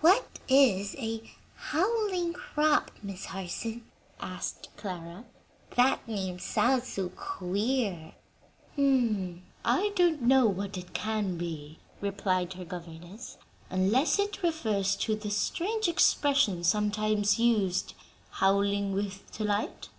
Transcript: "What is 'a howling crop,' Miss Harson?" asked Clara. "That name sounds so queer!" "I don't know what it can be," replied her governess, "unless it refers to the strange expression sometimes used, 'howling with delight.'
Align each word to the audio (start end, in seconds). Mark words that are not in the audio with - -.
"What 0.00 0.40
is 0.48 0.96
'a 0.98 1.22
howling 1.54 2.32
crop,' 2.32 2.90
Miss 3.00 3.26
Harson?" 3.26 3.86
asked 4.18 4.70
Clara. 4.76 5.24
"That 5.76 6.08
name 6.08 6.40
sounds 6.40 6.88
so 6.88 7.10
queer!" 7.10 8.14
"I 8.76 9.92
don't 9.94 10.22
know 10.22 10.46
what 10.48 10.76
it 10.76 10.94
can 10.94 11.36
be," 11.38 11.78
replied 12.00 12.54
her 12.54 12.64
governess, 12.64 13.38
"unless 13.70 14.18
it 14.18 14.42
refers 14.42 14.96
to 14.96 15.14
the 15.14 15.30
strange 15.30 15.86
expression 15.86 16.64
sometimes 16.64 17.38
used, 17.38 17.94
'howling 18.30 18.90
with 18.92 19.30
delight.' 19.30 19.90